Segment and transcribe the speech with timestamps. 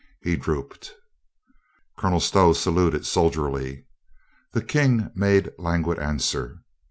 [0.23, 0.95] ,He drooped.
[1.95, 3.85] Colonel Stow saluted soldierly.
[4.51, 6.63] The King made languid answer.